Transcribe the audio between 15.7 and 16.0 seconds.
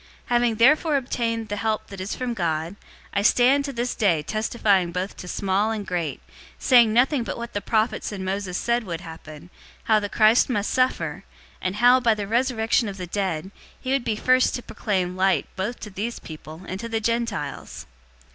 to